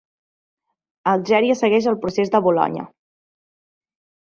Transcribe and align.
Algèria 1.11 1.59
segueix 1.61 1.89
el 1.93 1.99
procés 2.07 2.33
de 2.37 2.43
Bolonya. 2.49 2.89